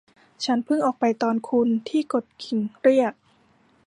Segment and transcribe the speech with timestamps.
[0.45, 3.13] ฉันเพิ่งออกไปตอนคุณที่กดกริ่งเรียก